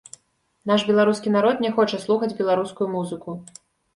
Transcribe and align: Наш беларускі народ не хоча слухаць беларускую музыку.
Наш 0.71 0.85
беларускі 0.87 1.33
народ 1.35 1.61
не 1.65 1.69
хоча 1.77 1.99
слухаць 2.05 2.31
беларускую 2.39 2.87
музыку. 2.97 3.37